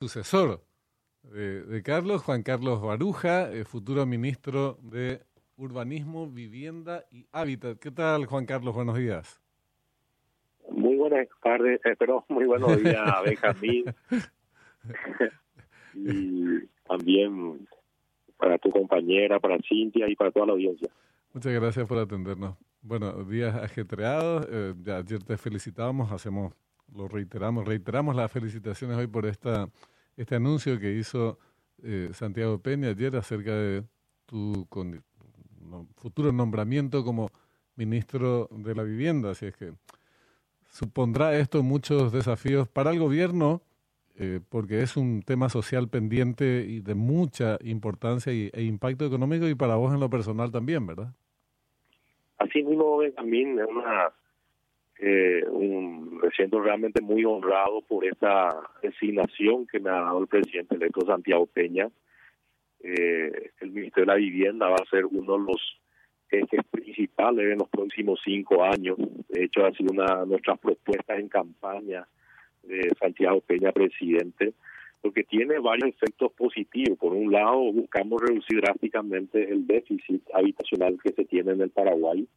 sucesor 0.00 0.62
de, 1.24 1.82
Carlos, 1.82 2.22
Juan 2.22 2.42
Carlos 2.42 2.80
Baruja, 2.80 3.52
eh, 3.52 3.64
futuro 3.66 4.06
ministro 4.06 4.78
de 4.80 5.20
Urbanismo, 5.58 6.26
Vivienda 6.26 7.04
y 7.10 7.26
Hábitat. 7.32 7.78
¿Qué 7.78 7.90
tal, 7.90 8.24
Juan 8.24 8.46
Carlos? 8.46 8.74
Buenos 8.74 8.96
días. 8.96 9.42
Muy 10.70 10.96
buenas 10.96 11.28
tardes, 11.42 11.84
eh, 11.84 11.96
pero 11.98 12.24
muy 12.30 12.46
buenos 12.46 12.82
días, 12.82 13.04
Benjamín. 13.26 13.84
y 15.94 16.66
también 16.88 17.68
para 18.38 18.56
tu 18.56 18.70
compañera, 18.70 19.38
para 19.38 19.58
Cintia 19.68 20.08
y 20.08 20.16
para 20.16 20.30
toda 20.30 20.46
la 20.46 20.52
audiencia. 20.52 20.88
Muchas 21.34 21.52
gracias 21.52 21.86
por 21.86 21.98
atendernos. 21.98 22.56
Bueno, 22.80 23.22
días 23.24 23.54
ajetreados. 23.54 24.48
Eh, 24.50 24.74
ya 24.80 24.96
ayer 24.96 25.22
te 25.22 25.36
felicitábamos, 25.36 26.10
hacemos, 26.10 26.54
lo 26.96 27.06
reiteramos, 27.06 27.68
reiteramos 27.68 28.16
las 28.16 28.32
felicitaciones 28.32 28.96
hoy 28.96 29.06
por 29.06 29.26
esta 29.26 29.68
este 30.16 30.36
anuncio 30.36 30.78
que 30.78 30.92
hizo 30.92 31.38
eh, 31.82 32.10
Santiago 32.12 32.58
Peña 32.58 32.88
ayer 32.88 33.16
acerca 33.16 33.54
de 33.54 33.84
tu 34.26 34.66
futuro 35.96 36.32
nombramiento 36.32 37.04
como 37.04 37.30
ministro 37.76 38.48
de 38.50 38.74
la 38.74 38.82
vivienda. 38.82 39.30
Así 39.30 39.46
es 39.46 39.56
que 39.56 39.72
supondrá 40.70 41.36
esto 41.36 41.62
muchos 41.62 42.12
desafíos 42.12 42.68
para 42.68 42.90
el 42.90 42.98
gobierno, 42.98 43.62
eh, 44.16 44.40
porque 44.48 44.82
es 44.82 44.96
un 44.96 45.22
tema 45.22 45.48
social 45.48 45.88
pendiente 45.88 46.64
y 46.68 46.80
de 46.80 46.94
mucha 46.94 47.58
importancia 47.62 48.32
y, 48.32 48.50
e 48.52 48.62
impacto 48.62 49.06
económico 49.06 49.48
y 49.48 49.54
para 49.54 49.76
vos 49.76 49.92
en 49.92 50.00
lo 50.00 50.10
personal 50.10 50.50
también, 50.50 50.86
¿verdad? 50.86 51.12
Así 52.38 52.62
mismo, 52.62 53.00
también 53.16 53.58
es 53.58 53.66
una 53.68 54.12
eh, 55.02 55.42
un, 55.48 56.18
me 56.18 56.30
siento 56.30 56.60
realmente 56.60 57.00
muy 57.00 57.24
honrado 57.24 57.80
por 57.80 58.04
esta 58.04 58.54
designación 58.82 59.66
que 59.66 59.80
me 59.80 59.88
ha 59.88 59.94
dado 60.00 60.20
el 60.20 60.26
presidente 60.26 60.74
electo 60.74 61.06
Santiago 61.06 61.46
Peña. 61.46 61.88
Eh, 62.80 63.50
el 63.60 63.70
Ministerio 63.70 64.04
de 64.04 64.12
la 64.12 64.14
Vivienda 64.16 64.68
va 64.68 64.76
a 64.76 64.90
ser 64.90 65.06
uno 65.06 65.38
de 65.38 65.44
los 65.44 65.80
ejes 66.30 66.60
principales 66.70 67.50
en 67.50 67.58
los 67.58 67.68
próximos 67.70 68.20
cinco 68.22 68.62
años. 68.62 68.98
De 69.28 69.44
hecho, 69.44 69.64
ha 69.64 69.72
sido 69.72 69.90
una 69.90 70.20
de 70.20 70.26
nuestras 70.26 70.58
propuestas 70.58 71.18
en 71.18 71.28
campaña 71.28 72.06
de 72.62 72.90
Santiago 73.00 73.40
Peña, 73.40 73.72
presidente, 73.72 74.52
porque 75.00 75.24
tiene 75.24 75.58
varios 75.60 75.88
efectos 75.94 76.30
positivos. 76.32 76.98
Por 76.98 77.14
un 77.14 77.32
lado, 77.32 77.72
buscamos 77.72 78.20
reducir 78.20 78.60
drásticamente 78.60 79.50
el 79.50 79.66
déficit 79.66 80.22
habitacional 80.34 80.98
que 81.02 81.12
se 81.12 81.24
tiene 81.24 81.52
en 81.52 81.62
el 81.62 81.70
Paraguay. 81.70 82.28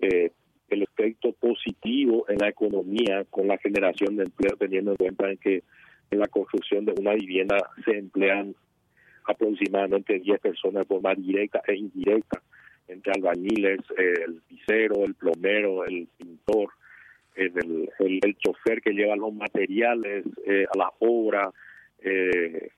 Eh, 0.00 0.30
el 0.68 0.82
efecto 0.82 1.32
positivo 1.32 2.24
en 2.28 2.38
la 2.38 2.48
economía 2.48 3.24
con 3.30 3.48
la 3.48 3.58
generación 3.58 4.16
de 4.16 4.24
empleo, 4.24 4.56
teniendo 4.56 4.92
en 4.92 4.96
cuenta 4.96 5.30
en 5.30 5.38
que 5.38 5.62
en 6.10 6.18
la 6.18 6.28
construcción 6.28 6.84
de 6.84 6.94
una 6.98 7.14
vivienda 7.14 7.56
se 7.84 7.98
emplean 7.98 8.54
aproximadamente 9.26 10.20
10 10.20 10.40
personas 10.40 10.82
de 10.82 10.94
forma 10.94 11.14
directa 11.14 11.62
e 11.66 11.76
indirecta, 11.76 12.42
entre 12.88 13.12
albañiles, 13.12 13.80
el 13.96 14.42
pisero, 14.46 15.04
el 15.04 15.14
plomero, 15.14 15.84
el 15.84 16.06
pintor, 16.18 16.70
el, 17.34 17.90
el, 17.98 18.36
chofer 18.36 18.80
que 18.80 18.92
lleva 18.92 19.16
los 19.16 19.34
materiales 19.34 20.24
eh, 20.46 20.66
a 20.72 20.78
la 20.78 20.92
obra, 21.00 21.50
eh, 22.02 22.70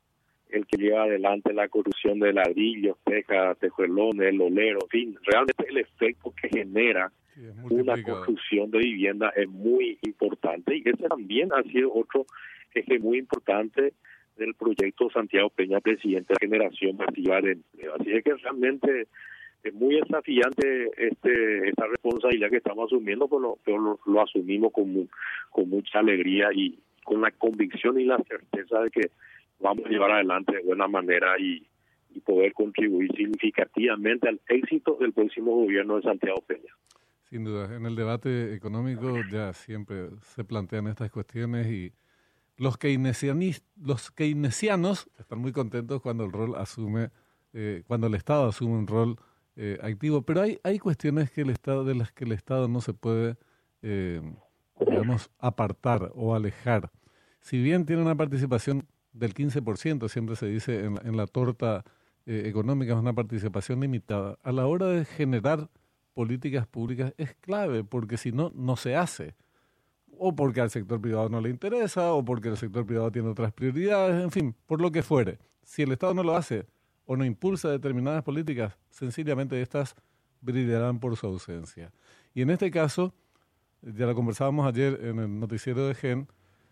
el 0.50 0.66
que 0.66 0.76
lleva 0.76 1.04
adelante 1.04 1.52
la 1.52 1.68
construcción 1.68 2.18
de 2.20 2.32
ladrillos, 2.32 2.96
tejas, 3.04 3.58
tejuelones, 3.58 4.28
el 4.28 4.40
olero, 4.40 4.80
en 4.82 4.88
fin, 4.88 5.18
realmente 5.24 5.66
el 5.68 5.78
efecto 5.78 6.32
que 6.40 6.48
genera 6.48 7.10
una 7.70 8.02
construcción 8.02 8.70
de 8.70 8.78
vivienda 8.78 9.30
es 9.36 9.48
muy 9.48 9.98
importante 10.02 10.76
y 10.76 10.82
ese 10.84 11.08
también 11.08 11.50
ha 11.52 11.62
sido 11.64 11.92
otro 11.92 12.24
eje 12.74 12.98
muy 12.98 13.18
importante 13.18 13.92
del 14.36 14.54
proyecto 14.54 15.10
Santiago 15.10 15.50
Peña, 15.50 15.80
presidente 15.80 16.32
de 16.32 16.34
la 16.34 16.56
generación 16.56 16.96
masiva 16.96 17.40
de 17.40 17.52
empleo. 17.52 17.94
Así 17.98 18.12
es 18.12 18.24
que 18.24 18.34
realmente 18.34 19.06
es 19.64 19.74
muy 19.74 19.96
desafiante 19.96 20.90
este 20.96 21.68
esta 21.68 21.86
responsabilidad 21.86 22.50
que 22.50 22.58
estamos 22.58 22.86
asumiendo, 22.86 23.28
pero, 23.28 23.78
lo, 23.78 23.98
lo, 24.06 24.22
asumimos 24.22 24.72
con, 24.72 25.08
con 25.50 25.68
mucha 25.68 25.98
alegría 25.98 26.48
y 26.54 26.78
con 27.04 27.20
la 27.20 27.30
convicción 27.30 27.98
y 28.00 28.04
la 28.04 28.18
certeza 28.28 28.80
de 28.80 28.90
que 28.90 29.10
vamos 29.58 29.86
a 29.86 29.88
llevar 29.88 30.10
adelante 30.12 30.56
de 30.56 30.62
buena 30.62 30.88
manera 30.88 31.38
y, 31.38 31.66
y 32.10 32.20
poder 32.20 32.52
contribuir 32.52 33.10
significativamente 33.16 34.28
al 34.28 34.40
éxito 34.48 34.96
del 35.00 35.12
próximo 35.12 35.54
gobierno 35.54 35.96
de 35.96 36.02
Santiago 36.02 36.40
Peña. 36.46 36.72
Sin 37.28 37.44
duda, 37.44 37.74
en 37.74 37.84
el 37.86 37.96
debate 37.96 38.54
económico 38.54 39.16
ya 39.30 39.52
siempre 39.52 40.10
se 40.20 40.44
plantean 40.44 40.86
estas 40.86 41.10
cuestiones 41.10 41.66
y 41.66 41.92
los, 42.56 42.78
los 43.82 44.10
keynesianos 44.12 45.10
están 45.18 45.38
muy 45.40 45.52
contentos 45.52 46.00
cuando 46.00 46.24
el 46.24 46.32
rol 46.32 46.54
asume, 46.54 47.10
eh, 47.52 47.82
cuando 47.86 48.06
el 48.06 48.14
Estado 48.14 48.48
asume 48.48 48.78
un 48.78 48.86
rol 48.86 49.16
eh, 49.56 49.78
activo, 49.82 50.22
pero 50.22 50.42
hay, 50.42 50.58
hay 50.62 50.78
cuestiones 50.78 51.30
que 51.30 51.42
el 51.42 51.50
Estado, 51.50 51.84
de 51.84 51.94
las 51.94 52.12
que 52.12 52.24
el 52.24 52.32
Estado 52.32 52.68
no 52.68 52.80
se 52.80 52.94
puede, 52.94 53.36
eh, 53.82 54.20
digamos, 54.86 55.30
apartar 55.38 56.12
o 56.14 56.34
alejar. 56.34 56.90
Si 57.40 57.60
bien 57.60 57.86
tiene 57.86 58.02
una 58.02 58.14
participación 58.14 58.86
del 59.16 59.34
15%, 59.34 60.08
siempre 60.08 60.36
se 60.36 60.46
dice 60.46 60.84
en, 60.84 60.98
en 61.04 61.16
la 61.16 61.26
torta 61.26 61.84
económica, 62.26 62.92
es 62.92 62.98
una 62.98 63.12
participación 63.12 63.80
limitada, 63.80 64.38
a 64.42 64.52
la 64.52 64.66
hora 64.66 64.86
de 64.86 65.04
generar 65.04 65.68
políticas 66.16 66.66
públicas 66.66 67.12
es 67.18 67.34
clave, 67.34 67.84
porque 67.84 68.16
si 68.16 68.32
no, 68.32 68.50
no 68.54 68.76
se 68.76 68.96
hace. 68.96 69.34
O 70.18 70.34
porque 70.34 70.62
al 70.62 70.70
sector 70.70 71.00
privado 71.00 71.28
no 71.28 71.40
le 71.42 71.50
interesa, 71.50 72.12
o 72.14 72.24
porque 72.24 72.48
el 72.48 72.56
sector 72.56 72.86
privado 72.86 73.12
tiene 73.12 73.28
otras 73.28 73.52
prioridades, 73.52 74.24
en 74.24 74.30
fin, 74.30 74.54
por 74.66 74.80
lo 74.80 74.90
que 74.90 75.02
fuere. 75.02 75.38
Si 75.62 75.82
el 75.82 75.92
Estado 75.92 76.14
no 76.14 76.22
lo 76.22 76.34
hace 76.34 76.66
o 77.04 77.16
no 77.16 77.24
impulsa 77.24 77.68
determinadas 77.68 78.22
políticas, 78.22 78.78
sencillamente 78.88 79.60
estas 79.60 79.94
brillarán 80.40 80.98
por 81.00 81.16
su 81.16 81.26
ausencia. 81.26 81.92
Y 82.34 82.42
en 82.42 82.50
este 82.50 82.70
caso, 82.70 83.12
ya 83.82 84.06
lo 84.06 84.14
conversábamos 84.14 84.66
ayer 84.66 84.98
en 85.02 85.18
el 85.18 85.38
noticiero 85.38 85.86
de 85.86 85.94
GEN, 85.94 86.28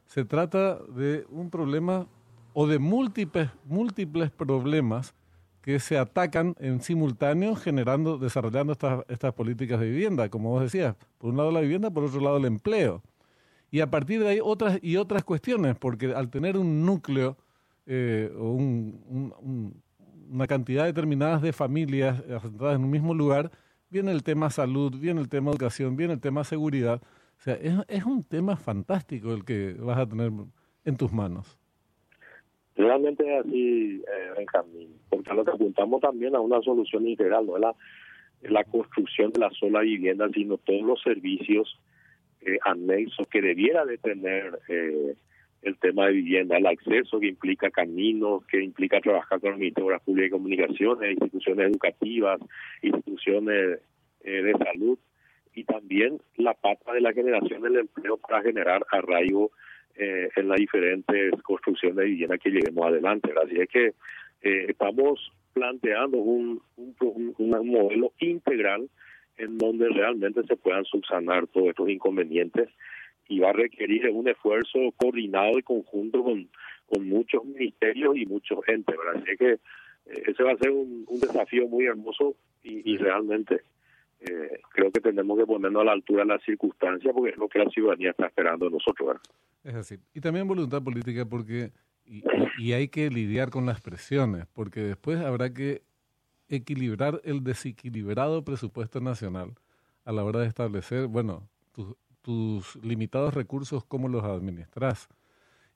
se 0.06 0.24
trata 0.24 0.78
de 0.84 1.26
un 1.28 1.50
problema 1.50 2.06
o 2.54 2.66
de 2.66 2.78
múltiples, 2.78 3.50
múltiples 3.64 4.30
problemas 4.30 5.14
que 5.60 5.80
se 5.80 5.98
atacan 5.98 6.54
en 6.58 6.80
simultáneo 6.80 7.56
generando, 7.56 8.16
desarrollando 8.16 8.72
estas, 8.72 9.04
estas 9.08 9.34
políticas 9.34 9.80
de 9.80 9.90
vivienda, 9.90 10.28
como 10.28 10.50
vos 10.50 10.62
decías, 10.62 10.94
por 11.18 11.30
un 11.30 11.36
lado 11.36 11.50
la 11.50 11.60
vivienda, 11.60 11.90
por 11.90 12.04
otro 12.04 12.20
lado 12.20 12.36
el 12.36 12.44
empleo. 12.44 13.02
Y 13.70 13.80
a 13.80 13.90
partir 13.90 14.20
de 14.20 14.28
ahí 14.28 14.38
otras 14.40 14.78
y 14.82 14.96
otras 14.96 15.24
cuestiones, 15.24 15.74
porque 15.76 16.14
al 16.14 16.30
tener 16.30 16.56
un 16.56 16.86
núcleo 16.86 17.36
eh, 17.86 18.32
o 18.38 18.52
una 20.30 20.46
cantidad 20.46 20.84
determinada 20.84 21.38
de 21.38 21.52
familias 21.52 22.22
asentadas 22.30 22.76
en 22.76 22.84
un 22.84 22.90
mismo 22.90 23.14
lugar, 23.14 23.50
viene 23.90 24.12
el 24.12 24.22
tema 24.22 24.48
salud, 24.50 24.96
viene 24.96 25.20
el 25.20 25.28
tema 25.28 25.50
educación, 25.50 25.96
viene 25.96 26.12
el 26.12 26.20
tema 26.20 26.44
seguridad. 26.44 27.02
O 27.38 27.42
sea, 27.42 27.54
es 27.88 28.04
un 28.04 28.22
tema 28.22 28.56
fantástico 28.56 29.32
el 29.32 29.44
que 29.44 29.74
vas 29.74 29.98
a 29.98 30.06
tener 30.06 30.30
en 30.84 30.96
tus 30.96 31.12
manos. 31.12 31.58
Realmente 32.76 33.22
es 33.24 33.46
así, 33.46 34.02
eh, 34.02 34.30
Benjamín, 34.36 34.88
porque 35.08 35.32
lo 35.32 35.44
que 35.44 35.52
apuntamos 35.52 36.00
también 36.00 36.34
a 36.34 36.40
una 36.40 36.60
solución 36.60 37.06
integral, 37.06 37.46
no 37.46 37.56
es 37.56 37.62
la, 37.62 37.74
la 38.42 38.64
construcción 38.64 39.32
de 39.32 39.40
la 39.40 39.50
sola 39.50 39.80
vivienda, 39.80 40.28
sino 40.34 40.58
todos 40.58 40.82
los 40.82 41.00
servicios 41.02 41.78
eh, 42.40 42.58
anexos 42.64 43.26
que 43.28 43.40
debiera 43.40 43.84
de 43.84 43.98
tener 43.98 44.58
eh, 44.68 45.14
el 45.62 45.78
tema 45.78 46.06
de 46.06 46.12
vivienda, 46.12 46.56
el 46.58 46.66
acceso 46.66 47.18
que 47.18 47.28
implica 47.28 47.70
caminos, 47.70 48.44
que 48.46 48.62
implica 48.62 49.00
trabajar 49.00 49.40
con 49.40 49.54
el 49.54 49.58
Ministerio 49.58 49.98
de 50.06 50.26
y 50.26 50.30
Comunicaciones, 50.30 51.12
instituciones 51.12 51.70
educativas, 51.70 52.40
instituciones 52.82 53.80
eh, 54.24 54.42
de 54.42 54.52
salud 54.58 54.98
y 55.54 55.64
también 55.64 56.20
la 56.36 56.54
pata 56.54 56.92
de 56.92 57.00
la 57.00 57.12
generación 57.12 57.62
del 57.62 57.76
empleo 57.76 58.18
para 58.18 58.42
generar 58.42 58.84
arraigo 58.90 59.52
eh, 59.96 60.28
en 60.36 60.48
las 60.48 60.58
diferentes 60.58 61.40
construcciones 61.42 61.96
de 61.96 62.04
vivienda 62.04 62.38
que 62.38 62.50
lleguemos 62.50 62.86
adelante. 62.86 63.32
Así 63.42 63.60
es 63.60 63.68
que 63.68 63.86
eh, 64.42 64.66
estamos 64.68 65.32
planteando 65.52 66.18
un, 66.18 66.60
un, 66.76 67.34
modelo 67.38 68.12
integral 68.18 68.88
en 69.36 69.56
donde 69.56 69.88
realmente 69.88 70.42
se 70.44 70.56
puedan 70.56 70.84
subsanar 70.84 71.46
todos 71.46 71.68
estos 71.68 71.88
inconvenientes 71.88 72.68
y 73.28 73.38
va 73.38 73.50
a 73.50 73.54
requerir 73.54 74.08
un 74.10 74.28
esfuerzo 74.28 74.78
coordinado 74.96 75.58
y 75.58 75.62
conjunto 75.62 76.22
con, 76.22 76.48
con 76.86 77.08
muchos 77.08 77.44
ministerios 77.44 78.16
y 78.16 78.26
muchos 78.26 78.58
entes. 78.66 78.96
Así 79.14 79.30
es 79.30 79.38
que 79.38 79.52
eh, 79.52 80.22
ese 80.26 80.42
va 80.42 80.52
a 80.52 80.58
ser 80.58 80.70
un, 80.70 81.06
desafío 81.20 81.68
muy 81.68 81.86
hermoso 81.86 82.34
y, 82.62 82.92
y 82.92 82.96
realmente 82.96 83.60
eh, 84.30 84.60
creo 84.70 84.90
que 84.90 85.00
tenemos 85.00 85.38
que 85.38 85.44
ponernos 85.44 85.82
a 85.82 85.84
la 85.84 85.92
altura 85.92 86.22
de 86.22 86.28
las 86.28 86.42
circunstancias 86.42 87.12
porque 87.14 87.30
es 87.30 87.36
lo 87.36 87.48
que 87.48 87.58
la 87.58 87.68
ciudadanía 87.70 88.10
está 88.10 88.26
esperando 88.26 88.66
de 88.66 88.72
nosotros. 88.72 89.20
Es 89.62 89.74
así. 89.74 89.96
Y 90.14 90.20
también 90.20 90.48
voluntad 90.48 90.82
política 90.82 91.26
porque 91.26 91.72
y, 92.06 92.72
hay 92.72 92.88
que 92.88 93.10
lidiar 93.10 93.50
con 93.50 93.66
las 93.66 93.80
presiones 93.80 94.46
porque 94.52 94.80
después 94.80 95.20
habrá 95.20 95.52
que 95.52 95.82
equilibrar 96.48 97.20
el 97.24 97.42
desequilibrado 97.44 98.44
presupuesto 98.44 99.00
nacional 99.00 99.54
a 100.04 100.12
la 100.12 100.24
hora 100.24 100.40
de 100.40 100.46
establecer, 100.46 101.06
bueno, 101.06 101.48
tus, 102.22 102.76
limitados 102.82 103.34
recursos, 103.34 103.84
cómo 103.84 104.08
los 104.08 104.24
administras. 104.24 105.08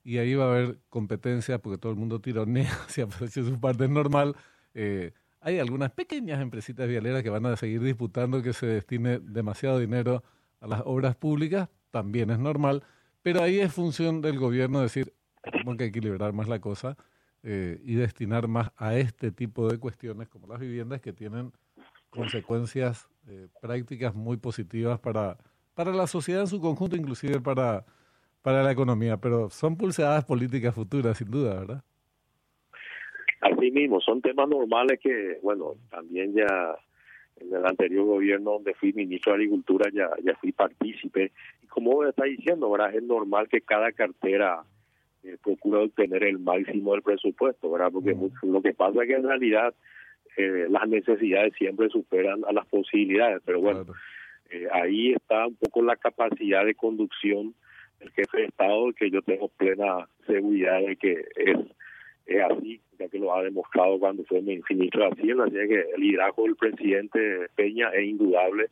y 0.03 0.17
ahí 0.17 0.33
va 0.33 0.45
a 0.45 0.51
haber 0.51 0.79
competencia 0.89 1.59
porque 1.59 1.77
todo 1.77 1.91
el 1.91 1.97
mundo 1.97 2.19
tironea 2.19 2.71
si 2.87 3.01
aparece 3.01 3.43
su 3.43 3.59
parte 3.59 3.85
es 3.85 3.91
normal. 3.91 4.35
Eh, 4.73 5.11
hay 5.41 5.59
algunas 5.59 5.91
pequeñas 5.91 6.41
empresitas 6.41 6.87
vialeras 6.87 7.23
que 7.23 7.29
van 7.29 7.45
a 7.45 7.55
seguir 7.55 7.81
disputando 7.81 8.41
que 8.41 8.53
se 8.53 8.65
destine 8.65 9.19
demasiado 9.19 9.79
dinero 9.79 10.23
a 10.59 10.67
las 10.67 10.81
obras 10.85 11.15
públicas, 11.15 11.69
también 11.91 12.29
es 12.29 12.39
normal, 12.39 12.83
pero 13.21 13.41
ahí 13.41 13.59
es 13.59 13.73
función 13.73 14.21
del 14.21 14.37
gobierno 14.37 14.81
decir, 14.81 15.13
tenemos 15.41 15.77
que 15.77 15.85
equilibrar 15.85 16.33
más 16.33 16.47
la 16.47 16.59
cosa 16.59 16.97
eh, 17.43 17.79
y 17.83 17.95
destinar 17.95 18.47
más 18.47 18.71
a 18.75 18.95
este 18.95 19.31
tipo 19.31 19.69
de 19.69 19.77
cuestiones 19.77 20.27
como 20.27 20.47
las 20.47 20.59
viviendas 20.59 21.01
que 21.01 21.13
tienen 21.13 21.53
consecuencias 22.09 23.07
eh, 23.27 23.47
prácticas 23.61 24.13
muy 24.13 24.37
positivas 24.37 24.99
para, 24.99 25.37
para 25.73 25.93
la 25.93 26.07
sociedad 26.07 26.41
en 26.41 26.47
su 26.47 26.59
conjunto, 26.59 26.97
inclusive 26.97 27.39
para, 27.39 27.85
para 28.41 28.63
la 28.63 28.71
economía, 28.71 29.17
pero 29.17 29.49
son 29.49 29.77
pulseadas 29.77 30.25
políticas 30.25 30.75
futuras, 30.75 31.17
sin 31.17 31.31
duda, 31.31 31.53
¿verdad? 31.55 31.83
Así 33.41 33.71
mismo, 33.71 34.01
son 34.01 34.21
temas 34.21 34.49
normales 34.49 34.99
que, 34.99 35.39
bueno, 35.41 35.75
también 35.89 36.33
ya 36.33 36.75
en 37.39 37.55
el 37.55 37.65
anterior 37.65 38.05
gobierno 38.05 38.51
donde 38.51 38.73
fui 38.73 38.91
ministro 38.93 39.31
de 39.31 39.37
Agricultura 39.37 39.89
ya, 39.93 40.09
ya 40.23 40.35
fui 40.35 40.51
partícipe. 40.51 41.31
Y 41.63 41.67
como 41.67 42.03
está 42.03 42.25
diciendo, 42.25 42.69
¿verdad? 42.69 42.93
es 42.93 43.03
normal 43.03 43.47
que 43.47 43.61
cada 43.61 43.91
cartera 43.93 44.63
eh, 45.23 45.37
procure 45.43 45.83
obtener 45.83 46.23
el 46.23 46.39
máximo 46.39 46.93
del 46.93 47.01
presupuesto, 47.01 47.71
¿verdad? 47.71 47.91
Porque 47.91 48.15
lo 48.43 48.61
que 48.61 48.73
pasa 48.73 49.01
es 49.03 49.07
que 49.07 49.15
en 49.15 49.23
realidad 49.23 49.73
eh, 50.37 50.67
las 50.69 50.87
necesidades 50.87 51.53
siempre 51.57 51.89
superan 51.89 52.43
a 52.45 52.53
las 52.53 52.65
posibilidades, 52.67 53.41
pero 53.45 53.59
bueno, 53.59 53.85
eh, 54.49 54.67
ahí 54.71 55.13
está 55.13 55.47
un 55.47 55.55
poco 55.55 55.81
la 55.81 55.95
capacidad 55.95 56.65
de 56.65 56.75
conducción 56.75 57.53
del 57.99 58.11
jefe 58.11 58.37
de 58.37 58.45
Estado, 58.45 58.93
que 58.93 59.11
yo 59.11 59.21
tengo 59.21 59.49
plena 59.49 60.07
seguridad 60.25 60.79
de 60.81 60.95
que 60.95 61.25
es, 61.35 61.57
es 62.37 62.43
así, 62.43 62.81
ya 62.97 63.07
que 63.07 63.19
lo 63.19 63.33
ha 63.33 63.43
demostrado 63.43 63.99
cuando 63.99 64.23
fue 64.25 64.41
ministro 64.41 65.03
de 65.03 65.09
Hacienda, 65.09 65.45
así 65.45 65.53
que 65.53 65.85
el 65.95 66.01
liderazgo 66.01 66.43
del 66.43 66.55
presidente 66.55 67.47
Peña 67.55 67.89
es 67.89 68.07
indudable 68.07 68.69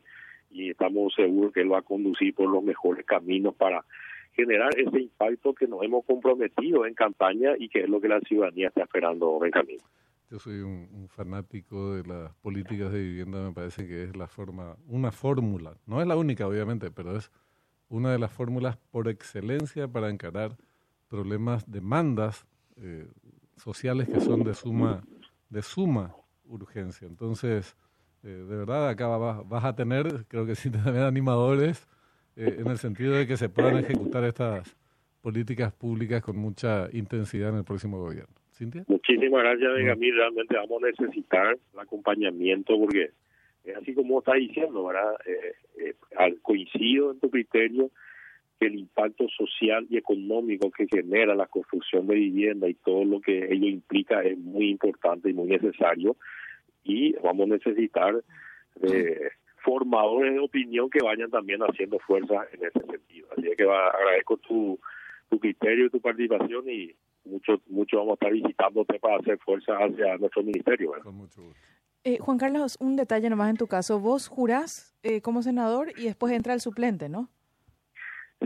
y 0.50 0.70
estamos 0.70 1.12
seguros 1.14 1.52
que 1.52 1.60
él 1.60 1.72
va 1.72 1.78
a 1.78 1.82
conducir 1.82 2.34
por 2.34 2.48
los 2.48 2.62
mejores 2.62 3.04
caminos 3.04 3.54
para 3.54 3.84
generar 4.32 4.70
ese 4.78 5.00
impacto 5.00 5.52
que 5.52 5.66
nos 5.66 5.82
hemos 5.82 6.04
comprometido 6.04 6.86
en 6.86 6.94
campaña 6.94 7.54
y 7.58 7.68
que 7.68 7.80
es 7.80 7.88
lo 7.88 8.00
que 8.00 8.08
la 8.08 8.20
ciudadanía 8.20 8.68
está 8.68 8.82
esperando 8.82 9.44
en 9.44 9.50
camino. 9.50 9.82
Yo 10.30 10.38
soy 10.38 10.60
un, 10.60 11.08
fanático 11.08 11.94
de 11.94 12.06
las 12.06 12.34
políticas 12.34 12.92
de 12.92 13.00
vivienda, 13.00 13.48
me 13.48 13.52
parece 13.52 13.88
que 13.88 14.04
es 14.04 14.16
la 14.16 14.28
forma, 14.28 14.76
una 14.86 15.10
fórmula, 15.10 15.76
no 15.86 16.00
es 16.00 16.06
la 16.06 16.16
única 16.16 16.46
obviamente, 16.46 16.90
pero 16.90 17.16
es 17.16 17.32
una 17.88 18.12
de 18.12 18.18
las 18.18 18.30
fórmulas 18.30 18.76
por 18.90 19.08
excelencia 19.08 19.88
para 19.88 20.10
encarar 20.10 20.56
problemas, 21.08 21.70
demandas 21.70 22.46
eh, 22.76 23.08
sociales 23.58 24.08
que 24.08 24.20
son 24.20 24.44
de 24.44 24.54
suma, 24.54 25.02
de 25.50 25.62
suma 25.62 26.14
urgencia. 26.44 27.06
Entonces, 27.06 27.76
eh, 28.22 28.28
de 28.28 28.56
verdad, 28.56 28.88
acá 28.88 29.06
vas, 29.08 29.64
a 29.64 29.76
tener, 29.76 30.24
creo 30.28 30.46
que 30.46 30.54
sí, 30.54 30.70
también 30.70 31.04
animadores, 31.04 31.86
eh, 32.36 32.56
en 32.58 32.68
el 32.68 32.78
sentido 32.78 33.14
de 33.14 33.26
que 33.26 33.36
se 33.36 33.48
puedan 33.48 33.76
ejecutar 33.78 34.24
estas 34.24 34.76
políticas 35.20 35.72
públicas 35.72 36.22
con 36.22 36.36
mucha 36.36 36.88
intensidad 36.92 37.50
en 37.50 37.56
el 37.56 37.64
próximo 37.64 37.98
gobierno. 37.98 38.38
Muchísimas 38.88 39.42
gracias, 39.42 39.72
Benjamín. 39.74 40.14
Realmente 40.14 40.56
vamos 40.56 40.82
a 40.82 40.86
necesitar 40.86 41.56
el 41.72 41.78
acompañamiento 41.78 42.76
porque 42.78 43.10
es 43.64 43.76
así 43.76 43.94
como 43.94 44.18
está 44.18 44.34
diciendo, 44.34 44.86
¿verdad? 44.86 45.14
Eh, 45.26 45.54
eh, 45.78 46.36
coincido 46.42 47.12
en 47.12 47.20
tu 47.20 47.30
criterio 47.30 47.90
el 48.66 48.78
impacto 48.78 49.28
social 49.28 49.86
y 49.88 49.96
económico 49.96 50.70
que 50.70 50.86
genera 50.86 51.34
la 51.34 51.46
construcción 51.46 52.06
de 52.06 52.14
vivienda 52.16 52.68
y 52.68 52.74
todo 52.74 53.04
lo 53.04 53.20
que 53.20 53.52
ello 53.52 53.66
implica 53.66 54.22
es 54.22 54.36
muy 54.38 54.70
importante 54.70 55.30
y 55.30 55.34
muy 55.34 55.46
necesario 55.46 56.16
y 56.84 57.12
vamos 57.14 57.50
a 57.50 57.54
necesitar 57.54 58.22
eh, 58.82 59.30
formadores 59.62 60.32
de 60.32 60.40
opinión 60.40 60.88
que 60.90 61.04
vayan 61.04 61.30
también 61.30 61.60
haciendo 61.60 61.98
fuerza 61.98 62.46
en 62.52 62.64
ese 62.64 62.80
sentido. 62.86 63.28
Así 63.36 63.48
que 63.56 63.64
va, 63.64 63.88
agradezco 63.88 64.38
tu, 64.38 64.78
tu 65.28 65.38
criterio 65.38 65.86
y 65.86 65.90
tu 65.90 66.00
participación 66.00 66.68
y 66.68 66.94
mucho, 67.24 67.60
mucho 67.68 67.98
vamos 67.98 68.12
a 68.12 68.14
estar 68.14 68.32
visitándote 68.32 68.98
para 68.98 69.16
hacer 69.18 69.38
fuerza 69.38 69.74
hacia 69.74 70.16
nuestro 70.16 70.42
ministerio. 70.42 70.92
Eh, 72.04 72.18
Juan 72.20 72.38
Carlos, 72.38 72.76
un 72.80 72.96
detalle 72.96 73.28
nomás 73.28 73.50
en 73.50 73.56
tu 73.56 73.66
caso. 73.66 74.00
Vos 74.00 74.28
jurás 74.28 74.94
eh, 75.02 75.20
como 75.20 75.42
senador 75.42 75.92
y 75.98 76.04
después 76.04 76.32
entra 76.32 76.54
el 76.54 76.60
suplente, 76.60 77.08
¿no? 77.08 77.28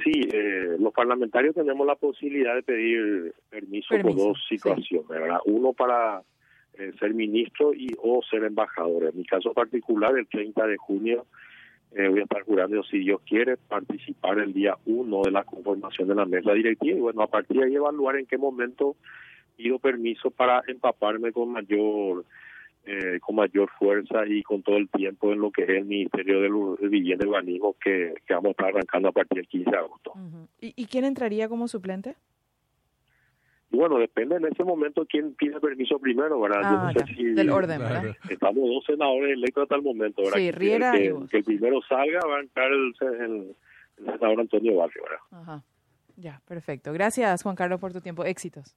Sí, 0.03 0.29
eh, 0.33 0.77
los 0.79 0.93
parlamentarios 0.93 1.55
tenemos 1.55 1.87
la 1.87 1.95
posibilidad 1.95 2.55
de 2.55 2.63
pedir 2.63 3.35
permiso, 3.49 3.95
por 4.01 4.17
dos 4.17 4.45
situaciones, 4.49 5.09
¿verdad? 5.09 5.39
Uno 5.45 5.73
para 5.73 6.23
ser 6.99 7.15
ministro 7.15 7.75
y 7.75 7.89
o 8.03 8.23
ser 8.23 8.45
embajador. 8.45 9.05
En 9.05 9.19
mi 9.19 9.25
caso 9.25 9.53
particular, 9.53 10.17
el 10.17 10.27
30 10.27 10.67
de 10.67 10.77
junio 10.79 11.27
eh, 11.95 12.09
voy 12.09 12.21
a 12.21 12.23
estar 12.23 12.43
jurando, 12.43 12.83
si 12.85 13.01
Dios 13.01 13.21
quiere, 13.27 13.59
participar 13.59 14.39
el 14.39 14.55
día 14.55 14.77
uno 14.87 15.23
de 15.23 15.31
la 15.31 15.45
conformación 15.45 16.09
de 16.09 16.15
la 16.15 16.25
mesa 16.25 16.53
directiva 16.53 16.97
y 16.97 17.01
bueno, 17.01 17.23
a 17.23 17.27
partir 17.27 17.59
de 17.59 17.67
ahí 17.67 17.75
evaluar 17.75 18.17
en 18.17 18.25
qué 18.25 18.39
momento 18.39 18.97
pido 19.57 19.79
permiso 19.79 20.31
para 20.31 20.63
empaparme 20.69 21.33
con 21.33 21.53
mayor 21.53 22.25
eh, 22.85 23.21
con 23.21 23.37
mayor 23.37 23.71
fuerza 23.79 24.27
y 24.27 24.43
con 24.43 24.63
todo 24.63 24.77
el 24.77 24.89
tiempo 24.89 25.33
en 25.33 25.41
lo 25.41 25.51
que 25.51 25.63
es 25.63 25.69
el 25.69 25.85
Ministerio 25.85 26.41
de 26.41 26.89
Vivienda 26.89 27.25
y 27.25 27.29
Urbanismo 27.29 27.77
que, 27.83 28.15
que, 28.27 28.35
vamos 28.35 28.49
a 28.49 28.51
estar 28.51 28.69
arrancando 28.69 29.09
a 29.09 29.13
partir 29.13 29.39
del 29.39 29.49
15 29.49 29.71
de 29.71 29.77
agosto. 29.77 30.13
¿Y, 30.61 30.73
¿Y 30.77 30.87
quién 30.87 31.05
entraría 31.05 31.49
como 31.49 31.69
suplente? 31.69 32.17
bueno, 33.73 33.99
depende 33.99 34.37
en 34.37 34.45
ese 34.47 34.65
momento 34.65 35.07
quién 35.09 35.35
pide 35.35 35.59
permiso 35.59 35.99
primero, 35.99 36.41
¿verdad? 36.41 36.61
Ah, 36.65 36.93
del 36.93 37.51
orden, 37.51 37.81
¿verdad? 37.81 38.17
Estamos 38.29 38.69
dos 38.69 38.85
senadores 38.85 39.33
electos 39.33 39.63
hasta 39.63 39.77
el 39.77 39.83
momento, 39.83 40.23
¿verdad? 40.23 40.39
Sí, 40.39 40.51
Riera 40.51 40.93
que, 40.93 41.15
que, 41.31 41.39
el 41.39 41.45
primero 41.45 41.81
salga 41.89 42.21
va 42.27 42.37
a 42.37 42.41
entrar 42.41 42.71
el, 42.71 42.95
senador 43.97 44.41
Antonio 44.41 44.77
Barrio, 44.77 45.03
¿verdad? 45.03 45.43
Ajá. 45.43 45.65
Ya, 46.17 46.41
perfecto. 46.47 46.93
Gracias, 46.93 47.43
Juan 47.43 47.57
Carlos, 47.57 47.81
por 47.81 47.93
tu 47.93 48.01
tiempo. 48.01 48.25
Éxitos. 48.25 48.77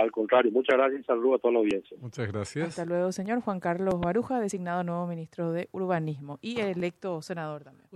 Al 0.00 0.10
contrario, 0.10 0.50
muchas 0.50 0.76
gracias 0.76 1.02
y 1.02 1.04
saludos 1.04 1.38
a 1.38 1.42
toda 1.42 1.52
la 1.52 1.58
audiencia. 1.60 1.96
Muchas 2.00 2.26
gracias. 2.32 2.68
Hasta 2.68 2.84
luego, 2.84 3.12
señor 3.12 3.40
Juan 3.40 3.60
Carlos 3.60 4.00
Baruja, 4.00 4.40
designado 4.40 4.82
nuevo 4.82 5.06
ministro 5.06 5.52
de 5.52 5.68
Urbanismo 5.72 6.38
y 6.40 6.60
electo 6.60 7.20
senador 7.20 7.64
también. 7.64 7.86